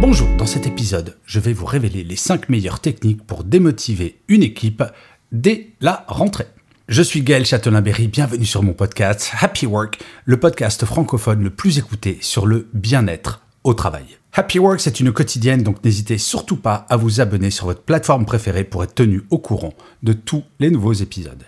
Bonjour, 0.00 0.28
dans 0.36 0.46
cet 0.46 0.66
épisode, 0.66 1.16
je 1.24 1.40
vais 1.40 1.52
vous 1.52 1.66
révéler 1.66 2.04
les 2.04 2.16
5 2.16 2.48
meilleures 2.48 2.80
techniques 2.80 3.26
pour 3.26 3.44
démotiver 3.44 4.20
une 4.28 4.42
équipe 4.42 4.82
dès 5.32 5.72
la 5.80 6.04
rentrée. 6.08 6.46
Je 6.88 7.02
suis 7.02 7.22
Gaël 7.22 7.44
Châtelain-Berry, 7.44 8.06
bienvenue 8.06 8.46
sur 8.46 8.62
mon 8.62 8.72
podcast 8.72 9.32
Happy 9.40 9.66
Work, 9.66 9.98
le 10.24 10.38
podcast 10.38 10.84
francophone 10.84 11.42
le 11.42 11.50
plus 11.50 11.78
écouté 11.78 12.18
sur 12.20 12.46
le 12.46 12.68
bien-être 12.74 13.42
au 13.64 13.74
travail. 13.74 14.04
Happy 14.32 14.58
Work, 14.58 14.80
c'est 14.80 15.00
une 15.00 15.12
quotidienne, 15.12 15.62
donc 15.62 15.82
n'hésitez 15.82 16.18
surtout 16.18 16.56
pas 16.56 16.86
à 16.90 16.96
vous 16.96 17.20
abonner 17.20 17.50
sur 17.50 17.66
votre 17.66 17.82
plateforme 17.82 18.26
préférée 18.26 18.64
pour 18.64 18.84
être 18.84 18.94
tenu 18.94 19.22
au 19.30 19.38
courant 19.38 19.72
de 20.02 20.12
tous 20.12 20.44
les 20.60 20.70
nouveaux 20.70 20.92
épisodes. 20.92 21.42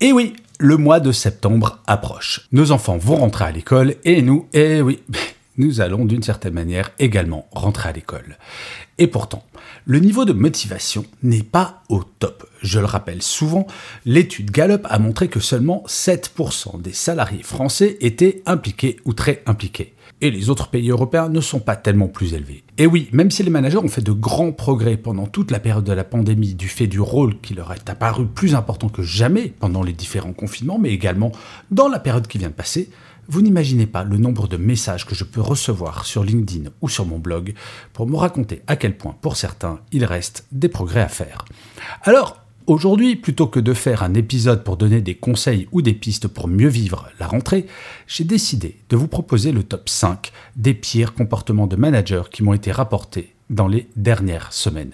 Et 0.00 0.12
oui, 0.12 0.34
le 0.58 0.76
mois 0.76 1.00
de 1.00 1.12
septembre 1.12 1.80
approche. 1.86 2.48
Nos 2.52 2.72
enfants 2.72 2.98
vont 2.98 3.16
rentrer 3.16 3.44
à 3.44 3.50
l'école 3.50 3.96
et 4.04 4.22
nous, 4.22 4.48
eh 4.52 4.80
oui, 4.80 5.00
nous 5.56 5.80
allons 5.80 6.04
d'une 6.04 6.22
certaine 6.22 6.54
manière 6.54 6.90
également 6.98 7.48
rentrer 7.52 7.88
à 7.88 7.92
l'école. 7.92 8.38
Et 8.98 9.06
pourtant, 9.06 9.44
le 9.84 9.98
niveau 9.98 10.24
de 10.24 10.32
motivation 10.32 11.04
n'est 11.22 11.42
pas 11.42 11.82
au 11.88 12.04
top. 12.04 12.48
Je 12.62 12.78
le 12.78 12.86
rappelle 12.86 13.22
souvent, 13.22 13.66
l'étude 14.04 14.50
Gallup 14.50 14.86
a 14.88 14.98
montré 14.98 15.28
que 15.28 15.40
seulement 15.40 15.82
7% 15.88 16.80
des 16.80 16.92
salariés 16.92 17.42
français 17.42 17.96
étaient 18.00 18.42
impliqués 18.46 18.98
ou 19.04 19.12
très 19.12 19.42
impliqués. 19.46 19.94
Et 20.22 20.30
les 20.30 20.50
autres 20.50 20.68
pays 20.68 20.88
européens 20.88 21.28
ne 21.28 21.40
sont 21.40 21.58
pas 21.58 21.74
tellement 21.74 22.06
plus 22.06 22.32
élevés. 22.32 22.62
Et 22.78 22.86
oui, 22.86 23.08
même 23.12 23.32
si 23.32 23.42
les 23.42 23.50
managers 23.50 23.78
ont 23.78 23.88
fait 23.88 24.02
de 24.02 24.12
grands 24.12 24.52
progrès 24.52 24.96
pendant 24.96 25.26
toute 25.26 25.50
la 25.50 25.58
période 25.58 25.82
de 25.82 25.92
la 25.92 26.04
pandémie 26.04 26.54
du 26.54 26.68
fait 26.68 26.86
du 26.86 27.00
rôle 27.00 27.40
qui 27.40 27.54
leur 27.54 27.72
est 27.72 27.90
apparu 27.90 28.26
plus 28.26 28.54
important 28.54 28.88
que 28.88 29.02
jamais 29.02 29.48
pendant 29.48 29.82
les 29.82 29.92
différents 29.92 30.32
confinements, 30.32 30.78
mais 30.78 30.90
également 30.90 31.32
dans 31.72 31.88
la 31.88 31.98
période 31.98 32.28
qui 32.28 32.38
vient 32.38 32.50
de 32.50 32.54
passer, 32.54 32.88
vous 33.28 33.42
n'imaginez 33.42 33.86
pas 33.86 34.04
le 34.04 34.16
nombre 34.16 34.46
de 34.46 34.56
messages 34.56 35.06
que 35.06 35.16
je 35.16 35.24
peux 35.24 35.40
recevoir 35.40 36.06
sur 36.06 36.22
LinkedIn 36.22 36.70
ou 36.80 36.88
sur 36.88 37.04
mon 37.04 37.18
blog 37.18 37.54
pour 37.92 38.06
me 38.06 38.16
raconter 38.16 38.62
à 38.68 38.76
quel 38.76 38.96
point, 38.96 39.16
pour 39.20 39.36
certains, 39.36 39.80
il 39.90 40.04
reste 40.04 40.46
des 40.52 40.68
progrès 40.68 41.00
à 41.00 41.08
faire. 41.08 41.44
Alors, 42.02 42.41
Aujourd'hui, 42.68 43.16
plutôt 43.16 43.48
que 43.48 43.58
de 43.58 43.74
faire 43.74 44.04
un 44.04 44.14
épisode 44.14 44.62
pour 44.62 44.76
donner 44.76 45.00
des 45.00 45.16
conseils 45.16 45.66
ou 45.72 45.82
des 45.82 45.94
pistes 45.94 46.28
pour 46.28 46.46
mieux 46.46 46.68
vivre 46.68 47.08
la 47.18 47.26
rentrée, 47.26 47.66
j'ai 48.06 48.22
décidé 48.22 48.76
de 48.88 48.96
vous 48.96 49.08
proposer 49.08 49.50
le 49.50 49.64
top 49.64 49.88
5 49.88 50.30
des 50.54 50.72
pires 50.72 51.12
comportements 51.12 51.66
de 51.66 51.74
managers 51.74 52.22
qui 52.30 52.44
m'ont 52.44 52.52
été 52.52 52.70
rapportés 52.70 53.34
dans 53.50 53.66
les 53.66 53.88
dernières 53.96 54.52
semaines. 54.52 54.92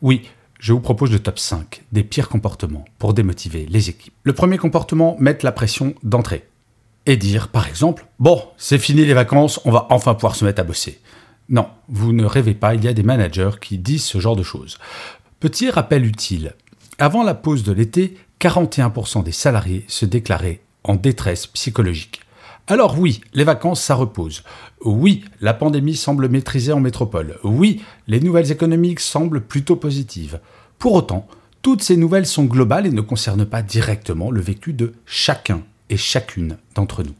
Oui, 0.00 0.22
je 0.58 0.72
vous 0.72 0.80
propose 0.80 1.12
le 1.12 1.18
top 1.18 1.38
5 1.38 1.82
des 1.92 2.04
pires 2.04 2.30
comportements 2.30 2.86
pour 2.98 3.12
démotiver 3.12 3.66
les 3.68 3.90
équipes. 3.90 4.14
Le 4.22 4.32
premier 4.32 4.56
comportement, 4.56 5.16
mettre 5.20 5.44
la 5.44 5.52
pression 5.52 5.94
d'entrée 6.02 6.46
et 7.04 7.18
dire, 7.18 7.48
par 7.48 7.68
exemple, 7.68 8.06
Bon, 8.18 8.42
c'est 8.56 8.78
fini 8.78 9.04
les 9.04 9.14
vacances, 9.14 9.60
on 9.66 9.70
va 9.70 9.86
enfin 9.90 10.14
pouvoir 10.14 10.36
se 10.36 10.46
mettre 10.46 10.62
à 10.62 10.64
bosser. 10.64 11.00
Non, 11.50 11.66
vous 11.88 12.14
ne 12.14 12.24
rêvez 12.24 12.54
pas, 12.54 12.74
il 12.74 12.84
y 12.84 12.88
a 12.88 12.94
des 12.94 13.02
managers 13.02 13.58
qui 13.60 13.76
disent 13.76 14.04
ce 14.04 14.20
genre 14.20 14.36
de 14.36 14.42
choses. 14.42 14.78
Petit 15.38 15.68
rappel 15.68 16.06
utile. 16.06 16.54
Avant 17.02 17.22
la 17.22 17.32
pause 17.32 17.62
de 17.62 17.72
l'été, 17.72 18.18
41% 18.42 19.24
des 19.24 19.32
salariés 19.32 19.86
se 19.88 20.04
déclaraient 20.04 20.60
en 20.84 20.96
détresse 20.96 21.46
psychologique. 21.46 22.20
Alors 22.66 22.98
oui, 22.98 23.22
les 23.32 23.44
vacances, 23.44 23.82
ça 23.82 23.94
repose. 23.94 24.44
Oui, 24.84 25.24
la 25.40 25.54
pandémie 25.54 25.96
semble 25.96 26.28
maîtrisée 26.28 26.74
en 26.74 26.80
métropole. 26.80 27.38
Oui, 27.42 27.82
les 28.06 28.20
nouvelles 28.20 28.52
économiques 28.52 29.00
semblent 29.00 29.40
plutôt 29.40 29.76
positives. 29.76 30.40
Pour 30.78 30.92
autant, 30.92 31.26
toutes 31.62 31.82
ces 31.82 31.96
nouvelles 31.96 32.26
sont 32.26 32.44
globales 32.44 32.84
et 32.84 32.90
ne 32.90 33.00
concernent 33.00 33.46
pas 33.46 33.62
directement 33.62 34.30
le 34.30 34.42
vécu 34.42 34.74
de 34.74 34.92
chacun 35.06 35.62
et 35.88 35.96
chacune 35.96 36.58
d'entre 36.74 37.02
nous. 37.02 37.14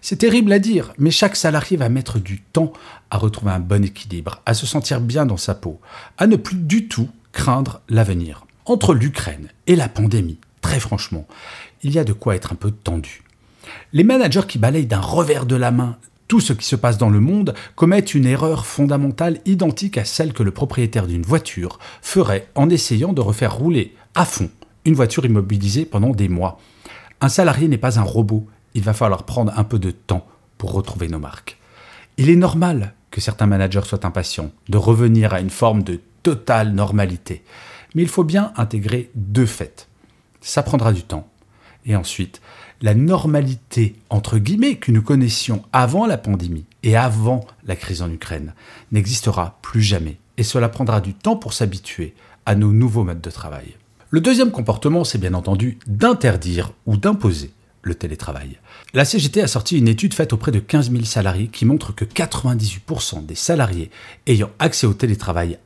C'est 0.00 0.16
terrible 0.16 0.52
à 0.52 0.58
dire, 0.58 0.92
mais 0.98 1.12
chaque 1.12 1.36
salarié 1.36 1.76
va 1.76 1.88
mettre 1.88 2.18
du 2.18 2.40
temps 2.40 2.72
à 3.12 3.18
retrouver 3.18 3.52
un 3.52 3.60
bon 3.60 3.84
équilibre, 3.84 4.42
à 4.46 4.54
se 4.54 4.66
sentir 4.66 5.00
bien 5.00 5.26
dans 5.26 5.36
sa 5.36 5.54
peau, 5.54 5.80
à 6.18 6.26
ne 6.26 6.34
plus 6.34 6.56
du 6.56 6.88
tout 6.88 7.08
craindre 7.30 7.82
l'avenir. 7.88 8.46
Entre 8.64 8.94
l'Ukraine 8.94 9.48
et 9.66 9.76
la 9.76 9.88
pandémie, 9.88 10.38
très 10.60 10.78
franchement, 10.78 11.26
il 11.82 11.92
y 11.92 11.98
a 11.98 12.04
de 12.04 12.12
quoi 12.12 12.36
être 12.36 12.52
un 12.52 12.56
peu 12.56 12.70
tendu. 12.70 13.22
Les 13.92 14.04
managers 14.04 14.46
qui 14.46 14.58
balayent 14.58 14.86
d'un 14.86 15.00
revers 15.00 15.46
de 15.46 15.56
la 15.56 15.70
main 15.70 15.98
tout 16.32 16.40
ce 16.40 16.54
qui 16.54 16.64
se 16.64 16.76
passe 16.76 16.96
dans 16.96 17.10
le 17.10 17.20
monde 17.20 17.52
commettent 17.74 18.14
une 18.14 18.24
erreur 18.24 18.64
fondamentale 18.64 19.40
identique 19.44 19.98
à 19.98 20.06
celle 20.06 20.32
que 20.32 20.42
le 20.42 20.50
propriétaire 20.50 21.06
d'une 21.06 21.20
voiture 21.20 21.78
ferait 22.00 22.48
en 22.54 22.70
essayant 22.70 23.12
de 23.12 23.20
refaire 23.20 23.54
rouler 23.54 23.94
à 24.14 24.24
fond 24.24 24.48
une 24.86 24.94
voiture 24.94 25.26
immobilisée 25.26 25.84
pendant 25.84 26.08
des 26.08 26.30
mois. 26.30 26.58
Un 27.20 27.28
salarié 27.28 27.68
n'est 27.68 27.76
pas 27.76 27.98
un 27.98 28.04
robot, 28.04 28.46
il 28.72 28.82
va 28.82 28.94
falloir 28.94 29.24
prendre 29.24 29.52
un 29.58 29.64
peu 29.64 29.78
de 29.78 29.90
temps 29.90 30.26
pour 30.56 30.72
retrouver 30.72 31.08
nos 31.08 31.18
marques. 31.18 31.58
Il 32.16 32.30
est 32.30 32.36
normal 32.36 32.94
que 33.10 33.20
certains 33.20 33.46
managers 33.46 33.82
soient 33.84 34.06
impatients 34.06 34.52
de 34.70 34.78
revenir 34.78 35.34
à 35.34 35.40
une 35.40 35.50
forme 35.50 35.82
de 35.82 36.00
totale 36.22 36.72
normalité. 36.72 37.42
Mais 37.94 38.02
il 38.02 38.08
faut 38.08 38.24
bien 38.24 38.52
intégrer 38.56 39.10
deux 39.14 39.46
faits. 39.46 39.88
Ça 40.40 40.62
prendra 40.62 40.92
du 40.92 41.02
temps. 41.02 41.28
Et 41.84 41.96
ensuite, 41.96 42.40
la 42.80 42.94
normalité, 42.94 43.96
entre 44.10 44.38
guillemets, 44.38 44.76
que 44.76 44.92
nous 44.92 45.02
connaissions 45.02 45.64
avant 45.72 46.06
la 46.06 46.18
pandémie 46.18 46.64
et 46.82 46.96
avant 46.96 47.46
la 47.64 47.76
crise 47.76 48.02
en 48.02 48.10
Ukraine, 48.10 48.54
n'existera 48.90 49.58
plus 49.62 49.82
jamais. 49.82 50.18
Et 50.36 50.42
cela 50.42 50.68
prendra 50.68 51.00
du 51.00 51.14
temps 51.14 51.36
pour 51.36 51.52
s'habituer 51.52 52.14
à 52.46 52.54
nos 52.54 52.72
nouveaux 52.72 53.04
modes 53.04 53.20
de 53.20 53.30
travail. 53.30 53.76
Le 54.10 54.20
deuxième 54.20 54.50
comportement, 54.50 55.04
c'est 55.04 55.18
bien 55.18 55.34
entendu 55.34 55.78
d'interdire 55.86 56.72
ou 56.86 56.96
d'imposer 56.96 57.52
le 57.82 57.94
télétravail. 57.94 58.58
La 58.94 59.04
CGT 59.04 59.42
a 59.42 59.48
sorti 59.48 59.78
une 59.78 59.88
étude 59.88 60.14
faite 60.14 60.32
auprès 60.32 60.52
de 60.52 60.60
15 60.60 60.90
000 60.90 61.04
salariés 61.04 61.48
qui 61.48 61.64
montre 61.64 61.94
que 61.94 62.04
98% 62.04 63.26
des 63.26 63.34
salariés 63.34 63.90
ayant 64.26 64.50
accès 64.58 64.86
au 64.86 64.94
télétravail 64.94 65.58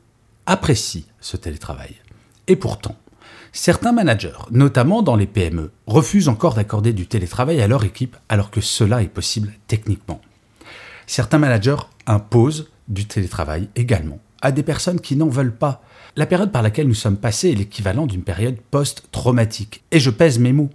apprécient 0.45 1.03
ce 1.19 1.37
télétravail. 1.37 1.95
Et 2.47 2.55
pourtant, 2.55 2.95
certains 3.51 3.91
managers, 3.91 4.37
notamment 4.51 5.01
dans 5.01 5.15
les 5.15 5.27
PME, 5.27 5.71
refusent 5.85 6.29
encore 6.29 6.53
d'accorder 6.53 6.93
du 6.93 7.07
télétravail 7.07 7.61
à 7.61 7.67
leur 7.67 7.83
équipe 7.83 8.17
alors 8.29 8.51
que 8.51 8.61
cela 8.61 9.01
est 9.01 9.07
possible 9.07 9.53
techniquement. 9.67 10.21
Certains 11.05 11.39
managers 11.39 11.77
imposent 12.05 12.69
du 12.87 13.05
télétravail 13.05 13.69
également 13.75 14.19
à 14.41 14.51
des 14.51 14.63
personnes 14.63 15.01
qui 15.01 15.15
n'en 15.15 15.29
veulent 15.29 15.55
pas 15.55 15.81
la 16.15 16.25
période 16.25 16.51
par 16.51 16.61
laquelle 16.61 16.87
nous 16.87 16.93
sommes 16.93 17.17
passés 17.17 17.51
est 17.51 17.55
l'équivalent 17.55 18.07
d'une 18.07 18.23
période 18.23 18.57
post-traumatique. 18.71 19.83
Et 19.91 19.99
je 19.99 20.09
pèse 20.09 20.39
mes 20.39 20.53
mots. 20.53 20.71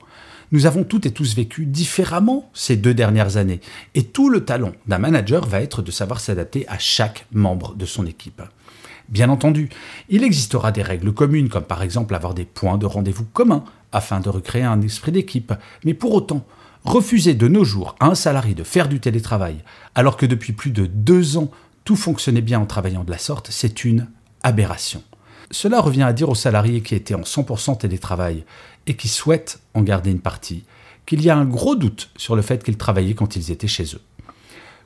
Nous 0.53 0.66
avons 0.66 0.84
toutes 0.84 1.06
et 1.06 1.10
tous 1.10 1.34
vécu 1.34 1.66
différemment 1.66 2.50
ces 2.54 2.77
deux 2.77 2.95
dernières 2.95 3.39
années. 3.39 3.60
Et 3.95 4.04
tout 4.04 4.28
le 4.28 4.45
talent 4.45 4.72
d'un 4.86 4.98
manager 4.98 5.47
va 5.47 5.60
être 5.60 5.83
de 5.83 5.91
savoir 5.91 6.21
s'adapter 6.21 6.68
à 6.68 6.78
chaque 6.78 7.27
membre 7.33 7.75
de 7.75 7.86
son 7.86 8.07
équipe. 8.07 8.42
Bien 9.09 9.28
entendu, 9.28 9.69
il 10.09 10.25
existera 10.25 10.72
des 10.72 10.83
règles 10.83 11.13
communes, 11.13 11.49
comme 11.49 11.65
par 11.65 11.83
exemple 11.83 12.15
avoir 12.15 12.34
des 12.34 12.45
points 12.45 12.78
de 12.78 12.87
rendez-vous 12.87 13.25
communs, 13.25 13.65
afin 13.93 14.21
de 14.21 14.28
recréer 14.28 14.65
un 14.65 14.81
esprit 14.81 15.13
d'équipe. 15.13 15.53
Mais 15.84 15.95
pour 15.95 16.15
autant, 16.15 16.45
refuser 16.84 17.34
de 17.34 17.49
nos 17.49 17.65
jours 17.65 17.95
à 18.01 18.07
un 18.07 18.15
salarié 18.15 18.54
de 18.54 18.65
faire 18.65 18.89
du 18.89 19.01
télétravail, 19.01 19.63
alors 19.95 20.16
que 20.16 20.27
depuis 20.27 20.53
plus 20.53 20.71
de 20.71 20.87
deux 20.87 21.37
ans, 21.37 21.51
tout 21.84 21.97
fonctionnait 21.97 22.41
bien 22.41 22.60
en 22.60 22.66
travaillant 22.66 23.04
de 23.04 23.10
la 23.10 23.19
sorte, 23.19 23.49
c'est 23.51 23.84
une 23.84 24.09
aberration. 24.43 25.03
Cela 25.51 25.81
revient 25.81 26.03
à 26.03 26.13
dire 26.13 26.31
aux 26.31 26.34
salariés 26.34 26.81
qui 26.81 26.95
étaient 26.95 27.15
en 27.15 27.22
100% 27.22 27.78
télétravail 27.78 28.45
et 28.87 28.97
qui 28.97 29.09
souhaitent 29.09 29.60
en 29.75 29.83
garder 29.83 30.10
une 30.10 30.21
partie 30.21 30.65
qu'il 31.07 31.22
y 31.22 31.31
a 31.31 31.37
un 31.37 31.45
gros 31.45 31.75
doute 31.75 32.10
sur 32.16 32.37
le 32.37 32.43
fait 32.43 32.63
qu'ils 32.65 32.78
travaillaient 32.78 33.15
quand 33.15 33.37
ils 33.37 33.51
étaient 33.51 33.66
chez 33.66 33.84
eux. 33.95 34.01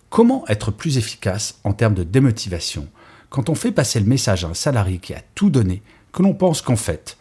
Comment 0.09 0.47
être 0.49 0.71
plus 0.71 0.99
efficace 0.99 1.61
en 1.65 1.73
termes 1.73 1.95
de 1.95 2.03
démotivation 2.03 2.89
quand 3.31 3.49
on 3.49 3.55
fait 3.55 3.73
passer 3.73 4.01
le 4.01 4.07
message 4.07 4.45
à 4.45 4.49
un 4.49 4.55
salarié 4.55 4.99
qui 4.99 5.15
a 5.15 5.23
tout 5.35 5.51
donné 5.51 5.83
que 6.13 6.23
l'on 6.23 6.35
pense 6.35 6.63
qu'en 6.63 6.77
fait, 6.77 7.17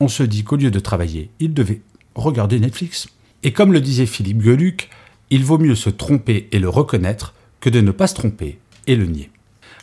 on 0.00 0.08
se 0.08 0.22
dit 0.22 0.44
qu'au 0.44 0.56
lieu 0.56 0.70
de 0.70 0.80
travailler, 0.80 1.30
il 1.40 1.54
devait 1.54 1.82
regarder 2.14 2.58
Netflix 2.58 3.08
Et 3.42 3.52
comme 3.52 3.72
le 3.72 3.80
disait 3.80 4.06
Philippe 4.06 4.42
Geluc, 4.42 4.90
il 5.30 5.44
vaut 5.44 5.58
mieux 5.58 5.74
se 5.74 5.90
tromper 5.90 6.48
et 6.52 6.58
le 6.58 6.68
reconnaître 6.68 7.34
que 7.60 7.70
de 7.70 7.80
ne 7.80 7.92
pas 7.92 8.06
se 8.06 8.14
tromper 8.14 8.58
et 8.86 8.96
le 8.96 9.06
nier. 9.06 9.30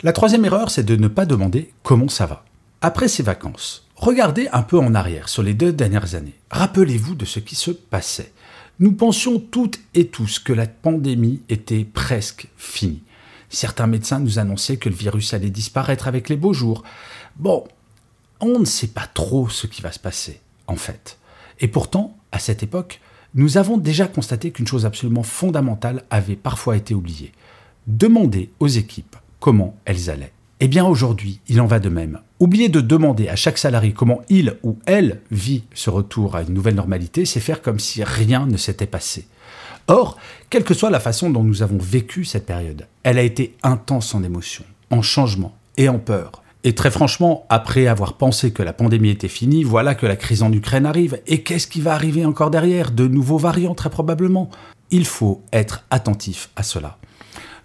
La 0.04 0.14
troisième 0.14 0.46
erreur, 0.46 0.70
c'est 0.70 0.84
de 0.84 0.96
ne 0.96 1.08
pas 1.08 1.26
demander 1.26 1.72
comment 1.84 2.10
ça 2.10 2.26
va. 2.26 2.44
Après 2.82 3.08
ces 3.08 3.24
vacances, 3.24 3.88
regardez 3.96 4.48
un 4.52 4.62
peu 4.62 4.78
en 4.78 4.94
arrière 4.94 5.30
sur 5.30 5.42
les 5.42 5.54
deux 5.54 5.72
dernières 5.72 6.16
années. 6.16 6.36
Rappelez-vous 6.52 7.16
de 7.16 7.26
ce 7.26 7.40
qui 7.40 7.56
se 7.56 7.72
passait. 7.72 8.32
Nous 8.80 8.92
pensions 8.92 9.40
toutes 9.40 9.80
et 9.96 10.08
tous 10.08 10.38
que 10.38 10.54
la 10.54 10.68
pandémie 10.68 11.42
était 11.50 11.84
presque 11.84 12.48
finie. 12.58 13.02
Certains 13.50 13.88
médecins 13.88 14.20
nous 14.20 14.40
annonçaient 14.40 14.78
que 14.78 14.90
le 14.90 14.96
virus 14.96 15.34
allait 15.34 15.50
disparaître 15.50 16.08
avec 16.08 16.30
les 16.30 16.36
beaux 16.36 16.54
jours. 16.54 16.84
Bon, 17.38 17.66
on 18.40 18.60
ne 18.60 18.66
sait 18.66 18.88
pas 18.88 19.08
trop 19.14 19.50
ce 19.50 19.68
qui 19.68 19.82
va 19.82 19.92
se 19.92 20.00
passer, 20.00 20.42
en 20.68 20.76
fait. 20.76 21.18
Et 21.60 21.68
pourtant, 21.68 22.18
à 22.32 22.40
cette 22.40 22.64
époque, 22.64 23.00
nous 23.34 23.58
avons 23.58 23.78
déjà 23.78 24.08
constaté 24.08 24.52
qu'une 24.52 24.68
chose 24.68 24.86
absolument 24.86 25.24
fondamentale 25.24 26.04
avait 26.10 26.36
parfois 26.36 26.78
été 26.78 26.94
oubliée. 26.94 27.32
Demander 27.88 28.52
aux 28.60 28.68
équipes 28.68 29.16
comment 29.40 29.76
elles 29.86 30.10
allaient. 30.10 30.34
Eh 30.60 30.68
bien 30.68 30.86
aujourd'hui, 30.86 31.40
il 31.48 31.62
en 31.62 31.68
va 31.68 31.80
de 31.80 31.90
même. 31.90 32.20
Oublier 32.40 32.68
de 32.68 32.82
demander 32.82 33.30
à 33.30 33.36
chaque 33.36 33.60
salarié 33.60 33.94
comment 33.94 34.22
il 34.30 34.58
ou 34.64 34.78
elle 34.88 35.22
vit 35.30 35.64
ce 35.74 35.92
retour 35.92 36.36
à 36.36 36.42
une 36.42 36.54
nouvelle 36.54 36.76
normalité, 36.76 37.26
c'est 37.26 37.40
faire 37.40 37.62
comme 37.62 37.80
si 37.80 38.04
rien 38.04 38.48
ne 38.48 38.58
s'était 38.58 38.88
passé. 38.88 39.28
Or, 39.88 40.18
quelle 40.50 40.64
que 40.64 40.74
soit 40.74 40.90
la 40.90 41.00
façon 41.00 41.30
dont 41.30 41.44
nous 41.44 41.64
avons 41.64 41.78
vécu 41.78 42.26
cette 42.26 42.46
période, 42.46 42.88
elle 43.04 43.18
a 43.18 43.24
été 43.24 43.56
intense 43.64 44.14
en 44.14 44.24
émotion, 44.24 44.66
en 44.92 45.02
changement 45.02 45.56
et 45.78 45.88
en 45.88 46.00
peur. 46.00 46.44
Et 46.64 46.76
très 46.76 46.92
franchement, 46.92 47.46
après 47.48 47.88
avoir 47.88 48.14
pensé 48.14 48.52
que 48.52 48.64
la 48.64 48.74
pandémie 48.74 49.12
était 49.12 49.30
finie, 49.30 49.64
voilà 49.64 49.96
que 49.96 50.06
la 50.06 50.18
crise 50.18 50.44
en 50.44 50.52
Ukraine 50.52 50.86
arrive. 50.86 51.22
Et 51.26 51.42
qu'est-ce 51.42 51.68
qui 51.68 51.80
va 51.80 51.94
arriver 51.94 52.26
encore 52.26 52.50
derrière? 52.50 52.92
De 52.92 53.08
nouveaux 53.08 53.38
variants 53.38 53.76
très 53.76 53.90
probablement. 53.90 54.50
Il 54.92 55.06
faut 55.06 55.42
être 55.54 55.86
attentif 55.90 56.50
à 56.58 56.64
cela. 56.64 56.98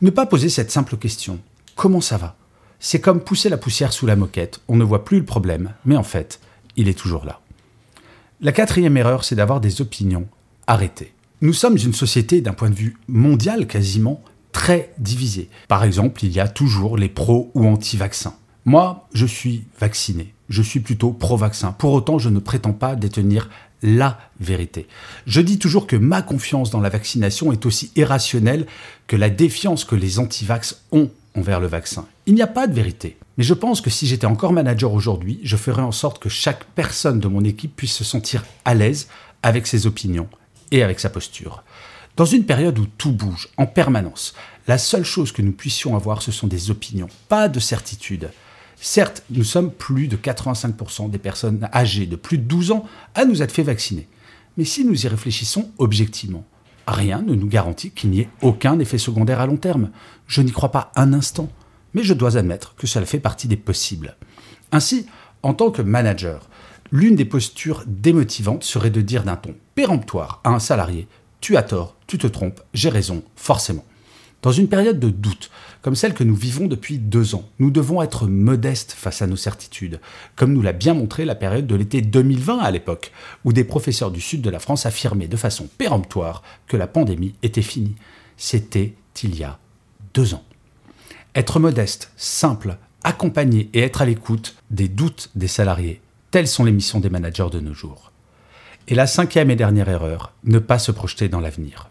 Ne 0.03 0.11
pas 0.11 0.27
poser 0.27 0.49
cette 0.49 0.71
simple 0.71 0.97
question. 0.97 1.41
Comment 1.75 2.01
ça 2.01 2.19
va? 2.19 2.37
C'est 2.79 3.01
comme 3.01 3.21
pousser 3.21 3.49
la 3.49 3.57
poussière 3.57 3.93
sous 3.93 4.07
la 4.07 4.15
moquette. 4.15 4.61
On 4.69 4.77
ne 4.77 4.85
voit 4.85 5.05
plus 5.05 5.19
le 5.19 5.25
problème, 5.25 5.73
mais 5.85 5.97
en 5.97 6.03
fait, 6.05 6.39
il 6.77 6.89
est 6.89 6.99
toujours 6.99 7.25
là. 7.25 7.41
La 8.41 8.53
quatrième 8.53 8.97
erreur, 8.97 9.25
c'est 9.25 9.37
d'avoir 9.37 9.61
des 9.61 9.81
opinions 9.81 10.27
arrêtées. 10.69 11.13
Nous 11.43 11.53
sommes 11.53 11.77
une 11.77 11.93
société, 11.93 12.41
d'un 12.41 12.53
point 12.53 12.71
de 12.71 12.77
vue 12.77 12.97
mondial 13.09 13.67
quasiment, 13.67 14.23
très 14.53 14.93
divisée. 14.99 15.49
Par 15.67 15.83
exemple, 15.83 16.25
il 16.25 16.31
y 16.31 16.39
a 16.39 16.47
toujours 16.47 16.97
les 16.97 17.09
pros 17.09 17.51
ou 17.55 17.67
anti-vaccins. 17.67 18.37
Moi, 18.65 19.09
je 19.13 19.27
suis 19.27 19.65
vacciné. 19.81 20.35
Je 20.49 20.63
suis 20.63 20.79
plutôt 20.79 21.11
pro-vaccin. 21.11 21.73
Pour 21.73 21.95
autant, 21.95 22.21
je 22.21 22.29
ne 22.29 22.39
prétends 22.39 22.73
pas 22.73 22.95
détenir 22.95 23.51
la 23.83 24.21
vérité. 24.39 24.87
Je 25.27 25.41
dis 25.41 25.59
toujours 25.59 25.89
que 25.89 25.97
ma 25.97 26.23
confiance 26.23 26.71
dans 26.71 26.81
la 26.81 26.91
vaccination 26.91 27.51
est 27.51 27.67
aussi 27.67 27.91
irrationnelle 27.97 28.69
que 29.09 29.17
la 29.17 29.29
défiance 29.29 29.85
que 29.85 29.97
les 29.97 30.21
anti-vax 30.21 30.85
ont 30.93 31.11
envers 31.37 31.59
le 31.59 31.67
vaccin. 31.67 32.07
Il 32.27 32.37
n'y 32.37 32.43
a 32.43 32.47
pas 32.47 32.69
de 32.69 32.75
vérité. 32.75 33.17
Mais 33.37 33.43
je 33.43 33.55
pense 33.55 33.81
que 33.81 33.91
si 33.91 34.07
j'étais 34.07 34.27
encore 34.27 34.53
manager 34.53 34.93
aujourd'hui, 34.93 35.41
je 35.43 35.57
ferais 35.57 35.83
en 35.83 35.91
sorte 35.91 36.23
que 36.23 36.29
chaque 36.29 36.67
personne 36.77 37.19
de 37.19 37.27
mon 37.27 37.43
équipe 37.43 37.75
puisse 37.75 37.95
se 37.95 38.05
sentir 38.05 38.45
à 38.65 38.75
l'aise 38.75 39.09
avec 39.43 39.67
ses 39.67 39.89
opinions 39.89 40.29
et 40.73 40.83
avec 40.83 40.99
sa 40.99 41.11
posture. 41.11 41.63
Dans 42.17 42.25
une 42.25 42.45
période 42.45 42.79
où 42.79 42.87
tout 42.87 43.13
bouge 43.13 43.49
en 43.57 43.67
permanence, 43.67 44.35
la 44.67 44.79
seule 44.79 45.05
chose 45.05 45.31
que 45.31 45.43
nous 45.43 45.53
puissions 45.53 45.97
avoir, 45.97 46.21
ce 46.21 46.33
sont 46.33 46.49
des 46.49 46.71
opinions, 46.71 47.09
pas 47.29 47.49
de 47.49 47.61
certitudes. 47.61 48.31
Certes, 48.77 49.23
nous 49.31 49.45
sommes 49.45 49.71
plus 49.71 50.09
de 50.09 50.17
85% 50.17 51.09
des 51.09 51.19
personnes 51.19 51.69
âgées 51.73 52.07
de 52.07 52.17
plus 52.17 52.39
de 52.39 52.43
12 52.43 52.73
ans 52.73 52.85
à 53.15 53.25
nous 53.25 53.43
être 53.43 53.53
fait 53.53 53.63
vacciner. 53.63 54.09
Mais 54.57 54.65
si 54.65 54.85
nous 54.85 55.07
y 55.07 55.09
réfléchissons 55.09 55.71
objectivement, 55.79 56.45
rien 56.87 57.23
ne 57.23 57.35
nous 57.35 57.47
garantit 57.47 57.93
qu'il 57.93 58.11
n'y 58.11 58.21
ait 58.21 58.29
aucun 58.43 58.79
effet 58.79 58.99
secondaire 58.99 59.41
à 59.41 59.47
long 59.47 59.57
terme. 59.57 59.91
Je 60.27 60.43
n'y 60.43 60.53
crois 60.53 60.73
pas 60.73 60.93
un 60.97 61.13
instant, 61.13 61.49
mais 61.95 62.03
je 62.03 62.15
dois 62.15 62.37
admettre 62.37 62.75
que 62.75 62.87
cela 62.87 63.07
fait 63.07 63.21
partie 63.21 63.49
des 63.49 63.57
possibles. 63.57 64.17
Ainsi, 64.73 65.07
en 65.43 65.55
tant 65.55 65.71
que 65.71 65.83
manager, 65.83 66.49
l'une 66.93 67.17
des 67.17 67.25
postures 67.25 67.85
démotivantes 67.87 68.65
serait 68.65 68.91
de 68.91 69.01
dire 69.01 69.25
d'un 69.25 69.37
ton 69.37 69.55
péremptoire 69.75 70.41
à 70.45 70.51
un 70.51 70.59
salarié 70.59 71.09
Tu 71.41 71.57
as 71.57 71.63
tort, 71.63 71.97
tu 72.07 72.19
te 72.19 72.27
trompes, 72.27 72.61
j'ai 72.75 72.91
raison, 72.91 73.25
forcément. 73.35 73.85
Dans 74.43 74.53
une 74.53 74.69
période 74.69 75.01
de 75.01 75.09
doute, 75.09 75.51
comme 75.81 75.95
celle 75.95 76.15
que 76.15 76.25
nous 76.25 76.35
vivons 76.35 76.67
depuis 76.67 76.99
deux 76.99 77.35
ans, 77.35 77.49
nous 77.61 77.71
devons 77.71 78.03
être 78.03 78.27
modestes 78.27 78.93
face 78.93 79.23
à 79.23 79.27
nos 79.27 79.37
certitudes, 79.37 80.01
comme 80.37 80.53
nous 80.53 80.63
l'a 80.63 80.73
bien 80.73 80.95
montré 80.95 81.25
la 81.25 81.35
période 81.35 81.67
de 81.67 81.77
l'été 81.77 82.03
2020 82.03 82.59
à 82.59 82.71
l'époque, 82.71 83.13
où 83.45 83.53
des 83.53 83.65
professeurs 83.65 84.11
du 84.11 84.21
sud 84.21 84.43
de 84.43 84.51
la 84.51 84.59
France 84.59 84.85
affirmaient 84.85 85.29
de 85.29 85.37
façon 85.37 85.69
péremptoire 85.79 86.43
que 86.67 86.77
la 86.77 86.89
pandémie 86.89 87.35
était 87.43 87.63
finie. 87.63 87.97
C'était 88.37 88.95
il 89.23 89.37
y 89.37 89.45
a 89.45 89.59
deux 90.15 90.35
ans. 90.35 90.43
Être 91.37 91.61
modeste, 91.61 92.11
simple, 92.17 92.77
accompagner 93.05 93.71
et 93.73 93.81
être 93.81 94.03
à 94.03 94.07
l'écoute 94.07 94.57
des 94.71 94.89
doutes 94.89 95.31
des 95.37 95.49
salariés, 95.49 96.01
telles 96.33 96.49
sont 96.49 96.65
les 96.65 96.73
missions 96.73 96.99
des 96.99 97.11
managers 97.11 97.51
de 97.53 97.61
nos 97.61 97.75
jours. 97.75 98.11
Et 98.89 98.97
la 98.97 99.07
cinquième 99.07 99.51
et 99.51 99.57
dernière 99.57 99.91
erreur, 99.91 100.33
ne 100.45 100.59
pas 100.59 100.79
se 100.79 100.91
projeter 100.91 101.29
dans 101.29 101.41
l'avenir. 101.41 101.91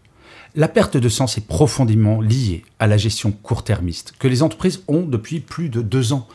La 0.56 0.68
perte 0.68 0.98
de 0.98 1.08
sens 1.08 1.38
est 1.38 1.46
profondément 1.46 2.20
liée 2.20 2.64
à 2.78 2.86
la 2.86 2.98
gestion 2.98 3.30
court-termiste 3.30 4.12
que 4.18 4.28
les 4.28 4.42
entreprises 4.42 4.82
ont 4.88 5.02
depuis 5.02 5.40
plus 5.40 5.70
de 5.70 5.80
deux 5.80 6.12
ans. 6.12 6.26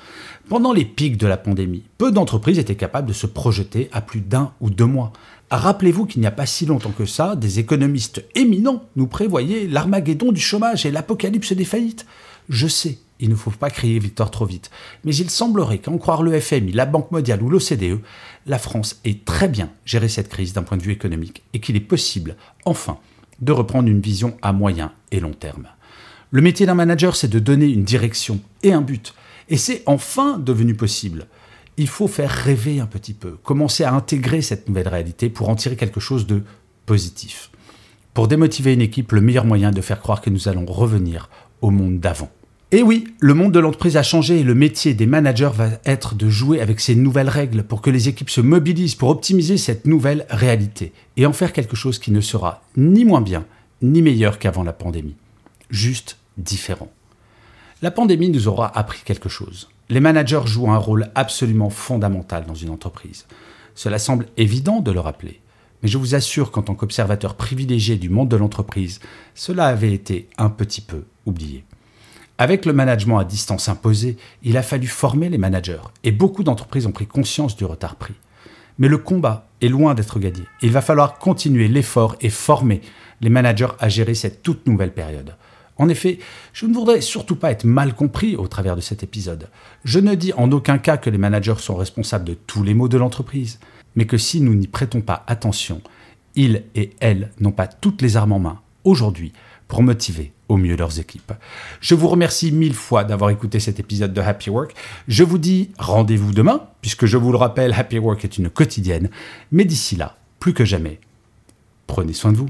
Pendant 0.49 0.71
les 0.71 0.85
pics 0.85 1.17
de 1.17 1.27
la 1.27 1.37
pandémie, 1.37 1.83
peu 1.97 2.11
d'entreprises 2.11 2.57
étaient 2.57 2.75
capables 2.75 3.09
de 3.09 3.13
se 3.13 3.27
projeter 3.27 3.89
à 3.91 4.01
plus 4.01 4.21
d'un 4.21 4.53
ou 4.61 4.69
deux 4.69 4.85
mois. 4.85 5.11
Rappelez-vous 5.51 6.05
qu'il 6.05 6.21
n'y 6.21 6.27
a 6.27 6.31
pas 6.31 6.45
si 6.45 6.65
longtemps 6.65 6.93
que 6.97 7.05
ça, 7.05 7.35
des 7.35 7.59
économistes 7.59 8.23
éminents 8.35 8.85
nous 8.95 9.07
prévoyaient 9.07 9.67
l'armageddon 9.67 10.31
du 10.31 10.41
chômage 10.41 10.85
et 10.85 10.91
l'apocalypse 10.91 11.51
des 11.51 11.65
faillites. 11.65 12.05
Je 12.47 12.67
sais, 12.67 12.99
il 13.19 13.29
ne 13.29 13.35
faut 13.35 13.51
pas 13.51 13.69
crier 13.69 13.99
victoire 13.99 14.31
trop 14.31 14.45
vite, 14.45 14.69
mais 15.03 15.15
il 15.15 15.29
semblerait 15.29 15.79
qu'en 15.79 15.97
croire 15.97 16.23
le 16.23 16.39
FMI, 16.39 16.71
la 16.71 16.85
Banque 16.85 17.11
mondiale 17.11 17.41
ou 17.41 17.49
l'OCDE, 17.49 17.99
la 18.45 18.59
France 18.59 18.99
ait 19.05 19.19
très 19.25 19.47
bien 19.47 19.71
géré 19.85 20.09
cette 20.09 20.29
crise 20.29 20.53
d'un 20.53 20.63
point 20.63 20.77
de 20.77 20.83
vue 20.83 20.91
économique 20.91 21.43
et 21.53 21.59
qu'il 21.59 21.75
est 21.75 21.81
possible, 21.81 22.35
enfin, 22.65 22.97
de 23.41 23.51
reprendre 23.51 23.89
une 23.89 24.01
vision 24.01 24.37
à 24.41 24.53
moyen 24.53 24.91
et 25.11 25.19
long 25.19 25.33
terme. 25.33 25.67
Le 26.31 26.41
métier 26.41 26.65
d'un 26.65 26.73
manager, 26.73 27.15
c'est 27.15 27.27
de 27.29 27.39
donner 27.39 27.67
une 27.67 27.83
direction 27.83 28.39
et 28.63 28.73
un 28.73 28.81
but. 28.81 29.13
Et 29.49 29.57
c'est 29.57 29.83
enfin 29.85 30.37
devenu 30.37 30.75
possible. 30.75 31.27
Il 31.77 31.87
faut 31.87 32.07
faire 32.07 32.31
rêver 32.31 32.79
un 32.79 32.85
petit 32.85 33.13
peu, 33.13 33.37
commencer 33.43 33.83
à 33.83 33.93
intégrer 33.93 34.41
cette 34.41 34.67
nouvelle 34.67 34.87
réalité 34.87 35.29
pour 35.29 35.47
en 35.47 35.55
tirer 35.55 35.75
quelque 35.75 35.99
chose 35.99 36.27
de 36.27 36.43
positif. 36.85 37.51
Pour 38.13 38.27
démotiver 38.27 38.73
une 38.73 38.81
équipe, 38.81 39.11
le 39.11 39.21
meilleur 39.21 39.45
moyen 39.45 39.71
de 39.71 39.79
faire 39.79 40.01
croire 40.01 40.21
que 40.21 40.29
nous 40.29 40.47
allons 40.47 40.65
revenir 40.65 41.29
au 41.61 41.69
monde 41.69 41.99
d'avant. 41.99 42.31
Et 42.73 42.83
oui, 42.83 43.07
le 43.21 43.33
monde 43.33 43.53
de 43.53 43.59
l'entreprise 43.59 43.95
a 43.95 44.03
changé 44.03 44.41
et 44.41 44.43
le 44.43 44.53
métier 44.53 44.93
des 44.93 45.05
managers 45.05 45.51
va 45.53 45.69
être 45.85 46.15
de 46.15 46.29
jouer 46.29 46.59
avec 46.59 46.81
ces 46.81 46.95
nouvelles 46.95 47.29
règles 47.29 47.63
pour 47.63 47.81
que 47.81 47.89
les 47.89 48.09
équipes 48.09 48.29
se 48.29 48.41
mobilisent 48.41 48.95
pour 48.95 49.07
optimiser 49.07 49.55
cette 49.55 49.87
nouvelle 49.87 50.25
réalité 50.29 50.91
et 51.15 51.25
en 51.25 51.31
faire 51.31 51.53
quelque 51.53 51.77
chose 51.77 51.97
qui 51.97 52.11
ne 52.11 52.19
sera 52.19 52.61
ni 52.75 53.05
moins 53.05 53.21
bien 53.21 53.45
ni 53.81 54.01
meilleur 54.01 54.37
qu'avant 54.37 54.63
la 54.63 54.73
pandémie, 54.73 55.15
juste 55.69 56.17
différent. 56.37 56.91
La 57.81 57.91
pandémie 57.91 58.31
nous 58.31 58.49
aura 58.49 58.77
appris 58.77 58.99
quelque 59.05 59.29
chose. 59.29 59.69
Les 59.87 60.01
managers 60.01 60.41
jouent 60.45 60.71
un 60.71 60.77
rôle 60.77 61.09
absolument 61.15 61.69
fondamental 61.69 62.45
dans 62.45 62.55
une 62.55 62.71
entreprise. 62.71 63.27
Cela 63.75 63.97
semble 63.97 64.25
évident 64.35 64.81
de 64.81 64.91
le 64.91 64.99
rappeler, 64.99 65.39
mais 65.81 65.87
je 65.87 65.97
vous 65.97 66.15
assure 66.15 66.51
qu'en 66.51 66.63
tant 66.63 66.75
qu'observateur 66.75 67.35
privilégié 67.35 67.95
du 67.95 68.09
monde 68.09 68.27
de 68.27 68.35
l'entreprise, 68.35 68.99
cela 69.35 69.67
avait 69.67 69.93
été 69.93 70.27
un 70.37 70.49
petit 70.49 70.81
peu 70.81 71.05
oublié. 71.25 71.63
Avec 72.39 72.65
le 72.65 72.73
management 72.73 73.17
à 73.17 73.23
distance 73.23 73.67
imposé, 73.67 74.15
il 74.43 74.57
a 74.57 74.61
fallu 74.61 74.85
former 74.85 75.29
les 75.29 75.39
managers 75.39 75.81
et 76.03 76.11
beaucoup 76.11 76.43
d'entreprises 76.43 76.85
ont 76.85 76.91
pris 76.91 77.07
conscience 77.07 77.55
du 77.55 77.65
retard 77.65 77.95
pris. 77.95 78.13
Mais 78.77 78.87
le 78.87 78.99
combat 78.99 79.47
est 79.61 79.69
loin 79.69 79.95
d'être 79.95 80.19
gagné. 80.19 80.43
Il 80.61 80.71
va 80.71 80.81
falloir 80.81 81.17
continuer 81.17 81.67
l'effort 81.67 82.15
et 82.21 82.29
former 82.29 82.81
les 83.21 83.29
managers 83.29 83.69
à 83.79 83.89
gérer 83.89 84.13
cette 84.13 84.43
toute 84.43 84.67
nouvelle 84.67 84.93
période. 84.93 85.35
En 85.77 85.89
effet, 85.89 86.19
je 86.53 86.67
ne 86.67 86.75
voudrais 86.75 87.01
surtout 87.01 87.35
pas 87.35 87.51
être 87.51 87.65
mal 87.65 87.95
compris 87.95 88.35
au 88.35 88.47
travers 88.47 88.75
de 88.75 88.81
cet 88.81 89.01
épisode. 89.01 89.49
Je 89.83 89.99
ne 89.99 90.13
dis 90.13 90.33
en 90.33 90.51
aucun 90.51 90.77
cas 90.77 90.97
que 90.97 91.09
les 91.09 91.17
managers 91.17 91.55
sont 91.57 91.75
responsables 91.75 92.25
de 92.25 92.35
tous 92.35 92.61
les 92.61 92.75
maux 92.75 92.87
de 92.87 92.97
l'entreprise, 92.97 93.59
mais 93.95 94.05
que 94.05 94.17
si 94.17 94.41
nous 94.41 94.53
n'y 94.53 94.67
prêtons 94.67 95.01
pas 95.01 95.23
attention, 95.25 95.81
ils 96.35 96.63
et 96.75 96.91
elles 96.99 97.31
n'ont 97.39 97.51
pas 97.51 97.67
toutes 97.67 98.03
les 98.03 98.15
armes 98.15 98.33
en 98.33 98.39
main 98.39 98.59
aujourd'hui 98.83 99.33
pour 99.67 99.81
motiver 99.81 100.33
au 100.49 100.57
mieux 100.57 100.75
leurs 100.75 100.99
équipes. 100.99 101.33
Je 101.81 101.95
vous 101.95 102.07
remercie 102.07 102.51
mille 102.51 102.73
fois 102.73 103.03
d'avoir 103.03 103.29
écouté 103.29 103.59
cet 103.59 103.79
épisode 103.79 104.13
de 104.13 104.21
Happy 104.21 104.49
Work. 104.49 104.73
Je 105.07 105.23
vous 105.23 105.37
dis 105.37 105.71
rendez-vous 105.77 106.33
demain, 106.33 106.67
puisque 106.81 107.05
je 107.05 107.17
vous 107.17 107.31
le 107.31 107.37
rappelle, 107.37 107.73
Happy 107.73 107.99
Work 107.99 108.23
est 108.23 108.37
une 108.37 108.49
quotidienne. 108.49 109.09
Mais 109.51 109.65
d'ici 109.65 109.95
là, 109.95 110.17
plus 110.39 110.53
que 110.53 110.65
jamais, 110.65 110.99
prenez 111.87 112.13
soin 112.13 112.31
de 112.31 112.37
vous. 112.37 112.49